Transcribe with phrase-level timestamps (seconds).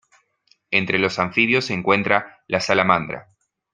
[0.71, 3.35] Entre los anfibios se encuentra la salamandra.